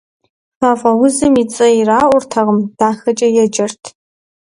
[0.59, 3.83] Фафӏэ узым и цӏэ ираӏуэртэкъым, «дахэкӏэ» еджэрт.